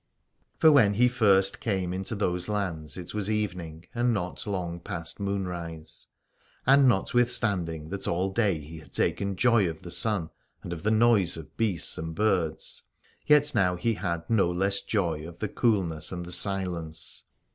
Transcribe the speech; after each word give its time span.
For 0.57 0.71
when 0.71 0.95
he 0.95 1.07
first 1.07 1.59
came 1.59 1.93
into 1.93 2.15
those 2.15 2.49
lands 2.49 2.97
it 2.97 3.13
was 3.13 3.29
evening, 3.29 3.85
and 3.93 4.11
not 4.11 4.47
long 4.47 4.79
past 4.79 5.19
moonrise: 5.19 6.07
and 6.65 6.87
notwithstanding 6.87 7.89
that 7.89 8.07
all 8.07 8.31
day 8.33 8.57
he 8.57 8.79
had 8.79 8.93
taken 8.93 9.35
joy 9.35 9.69
of 9.69 9.83
the 9.83 9.91
sun 9.91 10.31
and 10.63 10.73
of 10.73 10.81
the 10.81 10.89
noise 10.89 11.37
of 11.37 11.55
beasts 11.55 11.99
and 11.99 12.15
birds, 12.15 12.81
yet 13.27 13.53
now 13.53 13.75
he 13.75 13.93
had 13.93 14.27
no 14.27 14.49
less 14.49 14.81
joy 14.81 15.23
of 15.27 15.37
the 15.37 15.47
coolness 15.47 16.11
and 16.11 16.25
the 16.25 16.31
silence. 16.31 17.25